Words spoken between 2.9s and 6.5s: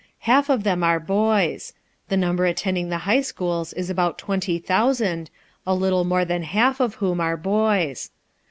high schools is about 20,000, a little more than